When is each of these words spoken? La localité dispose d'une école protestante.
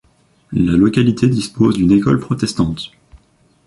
La 0.53 0.71
localité 0.77 1.27
dispose 1.27 1.75
d'une 1.75 1.91
école 1.91 2.19
protestante. 2.19 2.89